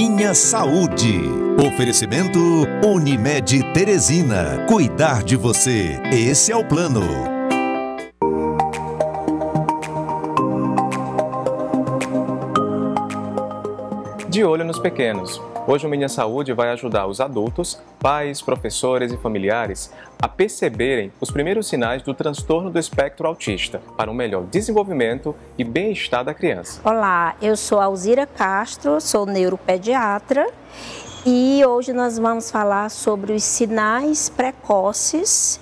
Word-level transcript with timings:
Minha 0.00 0.32
Saúde. 0.32 1.20
Oferecimento 1.60 2.38
Unimed 2.86 3.72
Teresina. 3.72 4.64
Cuidar 4.68 5.24
de 5.24 5.34
você. 5.34 6.00
Esse 6.12 6.52
é 6.52 6.56
o 6.56 6.64
plano. 6.64 7.00
De 14.28 14.44
olho 14.44 14.64
nos 14.64 14.78
pequenos. 14.78 15.42
Hoje 15.70 15.86
o 15.86 15.90
Minha 15.90 16.08
Saúde 16.08 16.54
vai 16.54 16.70
ajudar 16.70 17.06
os 17.06 17.20
adultos, 17.20 17.78
pais, 18.00 18.40
professores 18.40 19.12
e 19.12 19.18
familiares 19.18 19.92
a 20.18 20.26
perceberem 20.26 21.12
os 21.20 21.30
primeiros 21.30 21.68
sinais 21.68 22.00
do 22.00 22.14
transtorno 22.14 22.70
do 22.70 22.78
espectro 22.78 23.28
autista 23.28 23.82
para 23.94 24.10
um 24.10 24.14
melhor 24.14 24.44
desenvolvimento 24.44 25.36
e 25.58 25.64
bem-estar 25.64 26.24
da 26.24 26.32
criança. 26.32 26.80
Olá, 26.82 27.36
eu 27.42 27.54
sou 27.54 27.82
Alzira 27.82 28.26
Castro, 28.26 28.98
sou 28.98 29.26
neuropediatra 29.26 30.48
e 31.26 31.62
hoje 31.66 31.92
nós 31.92 32.18
vamos 32.18 32.50
falar 32.50 32.88
sobre 32.88 33.34
os 33.34 33.42
sinais 33.42 34.30
precoces 34.30 35.60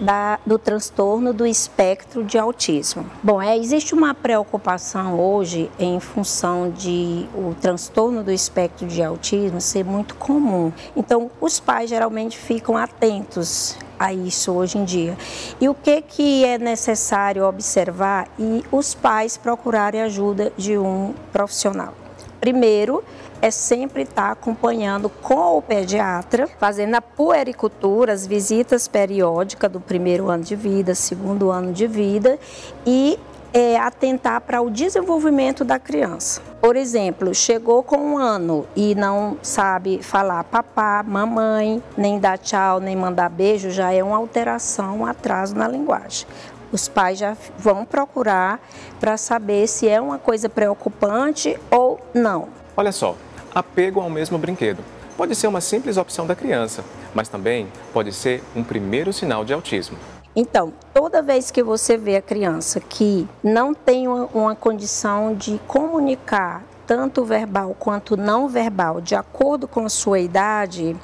da, 0.00 0.38
do 0.44 0.58
transtorno 0.58 1.32
do 1.32 1.46
espectro 1.46 2.22
de 2.24 2.38
autismo. 2.38 3.06
Bom, 3.22 3.40
é, 3.40 3.56
existe 3.56 3.94
uma 3.94 4.14
preocupação 4.14 5.18
hoje 5.18 5.70
em 5.78 5.98
função 6.00 6.70
de 6.70 7.26
o 7.34 7.54
transtorno 7.60 8.22
do 8.22 8.32
espectro 8.32 8.86
de 8.86 9.02
autismo 9.02 9.60
ser 9.60 9.84
muito 9.84 10.14
comum. 10.16 10.72
Então, 10.96 11.30
os 11.40 11.58
pais 11.60 11.90
geralmente 11.90 12.36
ficam 12.36 12.76
atentos 12.76 13.76
a 13.98 14.12
isso 14.12 14.52
hoje 14.52 14.78
em 14.78 14.84
dia. 14.84 15.16
E 15.60 15.68
o 15.68 15.74
que, 15.74 16.02
que 16.02 16.44
é 16.44 16.58
necessário 16.58 17.44
observar 17.44 18.28
e 18.38 18.62
os 18.70 18.94
pais 18.94 19.36
procurarem 19.36 20.02
ajuda 20.02 20.52
de 20.56 20.76
um 20.76 21.14
profissional. 21.32 21.94
Primeiro, 22.40 23.02
é 23.40 23.50
sempre 23.50 24.02
estar 24.02 24.30
acompanhando 24.30 25.08
com 25.08 25.58
o 25.58 25.62
pediatra, 25.62 26.48
fazendo 26.58 26.94
a 26.94 27.02
puericultura, 27.02 28.12
as 28.12 28.26
visitas 28.26 28.88
periódicas 28.88 29.70
do 29.70 29.80
primeiro 29.80 30.30
ano 30.30 30.44
de 30.44 30.56
vida, 30.56 30.94
segundo 30.94 31.50
ano 31.50 31.72
de 31.72 31.86
vida 31.86 32.38
e 32.86 33.18
é, 33.52 33.78
atentar 33.78 34.40
para 34.42 34.60
o 34.60 34.70
desenvolvimento 34.70 35.64
da 35.64 35.78
criança. 35.78 36.42
Por 36.60 36.76
exemplo, 36.76 37.34
chegou 37.34 37.82
com 37.82 37.96
um 37.96 38.18
ano 38.18 38.66
e 38.76 38.94
não 38.94 39.38
sabe 39.42 40.02
falar 40.02 40.44
papá, 40.44 41.02
mamãe, 41.02 41.82
nem 41.96 42.18
dar 42.18 42.38
tchau, 42.38 42.80
nem 42.80 42.94
mandar 42.96 43.30
beijo, 43.30 43.70
já 43.70 43.92
é 43.92 44.02
uma 44.02 44.16
alteração, 44.16 44.98
um 44.98 45.06
atraso 45.06 45.54
na 45.54 45.66
linguagem 45.66 46.26
os 46.72 46.88
pais 46.88 47.18
já 47.18 47.36
vão 47.56 47.84
procurar 47.84 48.60
para 48.98 49.16
saber 49.16 49.66
se 49.66 49.88
é 49.88 50.00
uma 50.00 50.18
coisa 50.18 50.48
preocupante 50.48 51.58
ou 51.70 51.98
não. 52.12 52.48
Olha 52.76 52.92
só, 52.92 53.16
apego 53.54 54.00
ao 54.00 54.10
mesmo 54.10 54.36
brinquedo. 54.36 54.84
Pode 55.16 55.34
ser 55.34 55.46
uma 55.46 55.62
simples 55.62 55.96
opção 55.96 56.26
da 56.26 56.34
criança, 56.34 56.84
mas 57.14 57.26
também 57.26 57.68
pode 57.92 58.12
ser 58.12 58.42
um 58.54 58.62
primeiro 58.62 59.14
sinal 59.14 59.44
de 59.46 59.54
autismo. 59.54 59.96
Então, 60.34 60.70
toda 60.92 61.22
vez 61.22 61.50
que 61.50 61.62
você 61.62 61.96
vê 61.96 62.16
a 62.16 62.22
criança 62.22 62.78
que 62.78 63.26
não 63.42 63.72
tem 63.72 64.06
uma, 64.06 64.54
condição 64.54 65.34
de 65.34 65.58
comunicar 65.66 66.62
tanto 66.86 67.24
verbal 67.24 67.74
quanto 67.78 68.16
não 68.16 68.48
verbal, 68.48 69.00
de 69.00 69.14
acordo 69.14 69.66
com 69.66 69.84
a 69.84 69.88
sua 69.88 70.20
idade, 70.20 70.96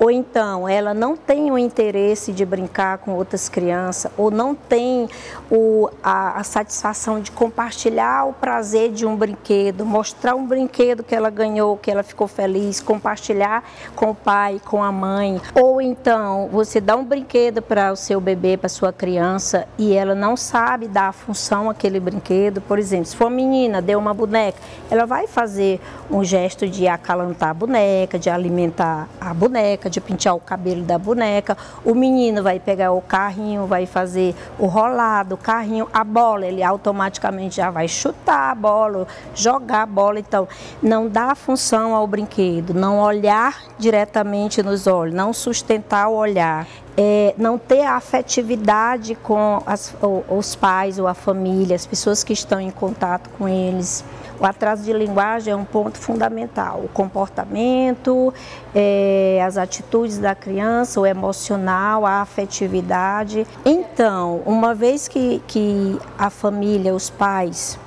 ou 0.00 0.10
então 0.10 0.68
ela 0.68 0.92
não 0.92 1.16
tem 1.16 1.50
o 1.50 1.56
interesse 1.56 2.32
de 2.32 2.44
brincar 2.44 2.98
com 2.98 3.12
outras 3.12 3.48
crianças, 3.48 4.10
ou 4.16 4.30
não 4.30 4.54
tem 4.54 5.08
o, 5.50 5.88
a, 6.02 6.40
a 6.40 6.44
satisfação 6.44 7.20
de 7.20 7.30
compartilhar 7.30 8.24
o 8.26 8.32
prazer 8.32 8.90
de 8.90 9.06
um 9.06 9.14
brinquedo, 9.14 9.86
mostrar 9.86 10.34
um 10.34 10.46
brinquedo 10.46 11.04
que 11.04 11.14
ela 11.14 11.30
ganhou, 11.30 11.76
que 11.76 11.90
ela 11.90 12.02
ficou 12.02 12.26
feliz, 12.26 12.80
compartilhar 12.80 13.62
com 13.94 14.10
o 14.10 14.14
pai, 14.14 14.60
com 14.64 14.82
a 14.82 14.90
mãe, 14.90 15.40
ou 15.54 15.80
então 15.80 16.48
você 16.50 16.80
dá 16.80 16.96
um 16.96 17.04
brinquedo 17.04 17.62
para 17.62 17.92
o 17.92 17.96
seu 17.96 18.20
bebê, 18.20 18.56
para 18.56 18.68
sua 18.68 18.92
criança, 18.92 19.68
e 19.78 19.94
ela 19.94 20.14
não 20.14 20.36
sabe 20.36 20.88
dar 20.88 21.08
a 21.08 21.12
função 21.12 21.70
àquele 21.70 22.00
brinquedo, 22.00 22.60
por 22.60 22.78
exemplo, 22.78 23.06
se 23.06 23.16
for 23.16 23.26
uma 23.26 23.36
menina, 23.36 23.80
deu 23.80 23.98
uma 23.98 24.12
boneca, 24.12 24.58
ela 24.90 25.06
vai 25.06 25.27
fazer 25.28 25.80
um 26.10 26.24
gesto 26.24 26.66
de 26.66 26.88
acalantar 26.88 27.50
a 27.50 27.54
boneca, 27.54 28.18
de 28.18 28.28
alimentar 28.28 29.08
a 29.20 29.32
boneca, 29.32 29.88
de 29.88 30.00
pentear 30.00 30.34
o 30.34 30.40
cabelo 30.40 30.82
da 30.82 30.98
boneca. 30.98 31.56
O 31.84 31.94
menino 31.94 32.42
vai 32.42 32.58
pegar 32.58 32.92
o 32.92 33.00
carrinho, 33.00 33.66
vai 33.66 33.86
fazer 33.86 34.34
o 34.58 34.66
rolado, 34.66 35.34
o 35.34 35.38
carrinho, 35.38 35.88
a 35.92 36.02
bola, 36.02 36.46
ele 36.46 36.62
automaticamente 36.62 37.56
já 37.56 37.70
vai 37.70 37.86
chutar 37.86 38.50
a 38.50 38.54
bola, 38.54 39.06
jogar 39.34 39.82
a 39.82 39.86
bola. 39.86 40.18
Então, 40.18 40.48
não 40.82 41.08
dá 41.08 41.34
função 41.34 41.94
ao 41.94 42.06
brinquedo, 42.06 42.74
não 42.74 42.98
olhar 42.98 43.62
diretamente 43.78 44.62
nos 44.62 44.86
olhos, 44.86 45.14
não 45.14 45.32
sustentar 45.32 46.08
o 46.08 46.14
olhar. 46.14 46.66
É, 47.00 47.32
não 47.38 47.56
ter 47.56 47.82
afetividade 47.82 49.14
com 49.14 49.62
as, 49.64 49.94
os 50.28 50.56
pais 50.56 50.98
ou 50.98 51.06
a 51.06 51.14
família, 51.14 51.76
as 51.76 51.86
pessoas 51.86 52.24
que 52.24 52.32
estão 52.32 52.60
em 52.60 52.72
contato 52.72 53.30
com 53.38 53.48
eles. 53.48 54.04
O 54.40 54.46
atraso 54.46 54.84
de 54.84 54.92
linguagem 54.92 55.52
é 55.52 55.56
um 55.56 55.64
ponto 55.64 55.98
fundamental. 55.98 56.82
O 56.84 56.88
comportamento, 56.88 58.32
é, 58.74 59.42
as 59.44 59.56
atitudes 59.56 60.18
da 60.18 60.34
criança, 60.34 61.00
o 61.00 61.06
emocional, 61.06 62.06
a 62.06 62.20
afetividade. 62.20 63.46
Então, 63.64 64.40
uma 64.46 64.74
vez 64.74 65.08
que, 65.08 65.42
que 65.46 65.98
a 66.16 66.30
família, 66.30 66.94
os 66.94 67.10
pais, 67.10 67.78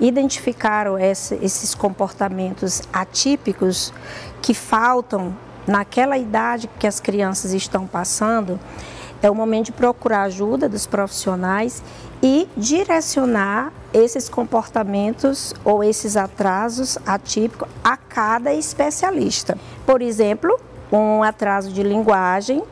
identificaram 0.00 0.98
esse, 0.98 1.34
esses 1.42 1.74
comportamentos 1.74 2.82
atípicos 2.92 3.92
que 4.40 4.54
faltam 4.54 5.36
naquela 5.66 6.16
idade 6.16 6.68
que 6.78 6.86
as 6.86 6.98
crianças 6.98 7.52
estão 7.52 7.86
passando, 7.86 8.58
é 9.22 9.30
o 9.30 9.34
momento 9.34 9.66
de 9.66 9.72
procurar 9.72 10.24
ajuda 10.24 10.68
dos 10.68 10.86
profissionais 10.86 11.82
e 12.22 12.48
direcionar 12.56 13.72
esses 13.92 14.28
comportamentos 14.28 15.54
ou 15.64 15.82
esses 15.82 16.16
atrasos 16.16 16.98
atípicos 17.06 17.68
a 17.82 17.96
cada 17.96 18.52
especialista. 18.52 19.56
Por 19.86 20.02
exemplo, 20.02 20.58
um 20.90 21.22
atraso 21.22 21.72
de 21.72 21.82
linguagem, 21.82 22.62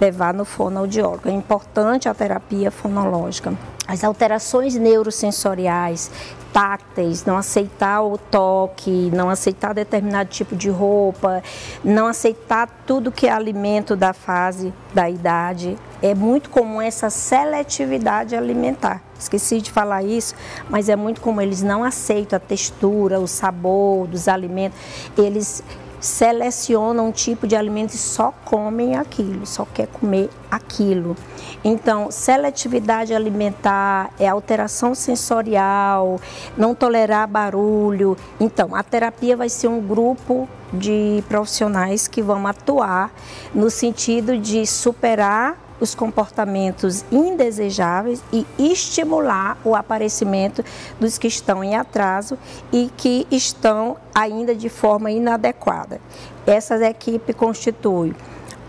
levar 0.00 0.34
no 0.34 0.44
fonoaudiólogo. 0.44 1.28
É 1.28 1.32
importante 1.32 2.08
a 2.08 2.14
terapia 2.14 2.70
fonológica. 2.70 3.54
As 3.90 4.04
alterações 4.04 4.76
neurosensoriais, 4.76 6.12
tácteis, 6.52 7.24
não 7.24 7.36
aceitar 7.36 8.00
o 8.02 8.16
toque, 8.16 9.10
não 9.12 9.28
aceitar 9.28 9.74
determinado 9.74 10.30
tipo 10.30 10.54
de 10.54 10.70
roupa, 10.70 11.42
não 11.82 12.06
aceitar 12.06 12.68
tudo 12.86 13.10
que 13.10 13.26
é 13.26 13.32
alimento 13.32 13.96
da 13.96 14.12
fase 14.12 14.72
da 14.94 15.10
idade. 15.10 15.76
É 16.00 16.14
muito 16.14 16.50
comum 16.50 16.80
essa 16.80 17.10
seletividade 17.10 18.36
alimentar. 18.36 19.02
Esqueci 19.18 19.60
de 19.60 19.72
falar 19.72 20.04
isso, 20.04 20.36
mas 20.68 20.88
é 20.88 20.94
muito 20.94 21.20
comum 21.20 21.40
eles 21.40 21.60
não 21.60 21.82
aceitam 21.82 22.36
a 22.36 22.40
textura, 22.40 23.18
o 23.18 23.26
sabor 23.26 24.06
dos 24.06 24.28
alimentos. 24.28 24.78
Eles 25.18 25.64
selecionam 26.00 27.08
um 27.08 27.12
tipo 27.12 27.46
de 27.46 27.54
alimento 27.54 27.92
e 27.92 27.98
só 27.98 28.32
comem 28.44 28.96
aquilo, 28.96 29.46
só 29.46 29.66
quer 29.66 29.86
comer 29.86 30.30
aquilo. 30.50 31.16
Então, 31.62 32.10
seletividade 32.10 33.14
alimentar 33.14 34.10
é 34.18 34.26
alteração 34.26 34.94
sensorial, 34.94 36.18
não 36.56 36.74
tolerar 36.74 37.28
barulho. 37.28 38.16
Então, 38.40 38.74
a 38.74 38.82
terapia 38.82 39.36
vai 39.36 39.48
ser 39.48 39.68
um 39.68 39.80
grupo 39.80 40.48
de 40.72 41.22
profissionais 41.28 42.08
que 42.08 42.22
vão 42.22 42.46
atuar 42.46 43.12
no 43.54 43.68
sentido 43.68 44.38
de 44.38 44.66
superar 44.66 45.69
os 45.80 45.94
comportamentos 45.94 47.04
indesejáveis 47.10 48.22
e 48.32 48.46
estimular 48.58 49.58
o 49.64 49.74
aparecimento 49.74 50.64
dos 50.98 51.18
que 51.18 51.26
estão 51.26 51.64
em 51.64 51.74
atraso 51.74 52.38
e 52.72 52.90
que 52.96 53.26
estão 53.30 53.96
ainda 54.14 54.54
de 54.54 54.68
forma 54.68 55.10
inadequada. 55.10 56.00
Essa 56.46 56.76
equipe 56.86 57.32
constitui 57.32 58.14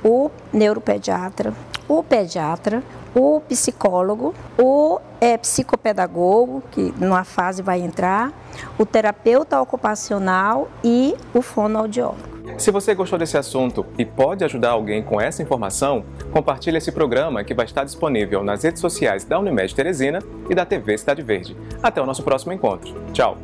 o 0.04 0.32
neuropediatra, 0.52 1.54
o 1.88 2.02
pediatra, 2.02 2.84
o 3.14 3.42
psicólogo, 3.42 4.34
o 4.58 5.00
é, 5.20 5.38
psicopedagogo, 5.38 6.64
que 6.72 6.94
numa 6.98 7.24
fase 7.24 7.62
vai 7.62 7.82
entrar, 7.82 8.32
o 8.78 8.86
terapeuta 8.86 9.60
ocupacional 9.62 10.70
e 10.84 11.16
o 11.34 11.42
fonoaudiólogo. 11.42 12.41
Se 12.58 12.72
você 12.72 12.94
gostou 12.94 13.18
desse 13.18 13.38
assunto 13.38 13.86
e 13.98 14.06
pode 14.06 14.44
ajudar 14.44 14.72
alguém 14.72 15.02
com 15.02 15.20
essa 15.20 15.42
informação, 15.42 16.04
compartilhe 16.32 16.78
esse 16.78 16.92
programa 16.92 17.44
que 17.44 17.54
vai 17.54 17.66
estar 17.66 17.84
disponível 17.84 18.44
nas 18.44 18.64
redes 18.64 18.82
sociais 18.82 19.24
da 19.24 19.40
Unimed 19.40 19.74
Teresina 19.74 20.20
e 20.50 20.56
da 20.56 20.66
TV 20.66 20.98
Cidade 20.98 21.22
Verde. 21.22 21.56
Até 21.82 22.02
o 22.02 22.06
nosso 22.06 22.24
próximo 22.24 22.54
encontro. 22.54 22.94
Tchau! 23.14 23.38